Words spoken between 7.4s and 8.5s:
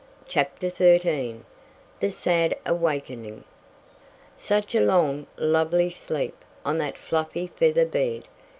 feather bed!